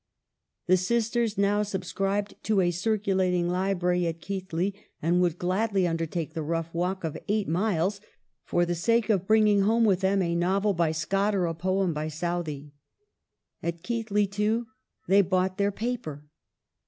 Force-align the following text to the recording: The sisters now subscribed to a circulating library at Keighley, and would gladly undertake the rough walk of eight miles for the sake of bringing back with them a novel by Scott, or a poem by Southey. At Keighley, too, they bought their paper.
The 0.65 0.77
sisters 0.77 1.37
now 1.37 1.61
subscribed 1.61 2.33
to 2.45 2.59
a 2.59 2.71
circulating 2.71 3.47
library 3.47 4.07
at 4.07 4.19
Keighley, 4.19 4.73
and 4.99 5.21
would 5.21 5.37
gladly 5.37 5.87
undertake 5.87 6.33
the 6.33 6.41
rough 6.41 6.73
walk 6.73 7.03
of 7.03 7.15
eight 7.27 7.47
miles 7.47 8.01
for 8.43 8.65
the 8.65 8.73
sake 8.73 9.11
of 9.11 9.27
bringing 9.27 9.59
back 9.67 9.85
with 9.85 9.99
them 10.01 10.23
a 10.23 10.33
novel 10.33 10.73
by 10.73 10.91
Scott, 10.91 11.35
or 11.35 11.45
a 11.45 11.53
poem 11.53 11.93
by 11.93 12.07
Southey. 12.07 12.71
At 13.61 13.83
Keighley, 13.83 14.25
too, 14.25 14.65
they 15.07 15.21
bought 15.21 15.59
their 15.59 15.71
paper. 15.71 16.25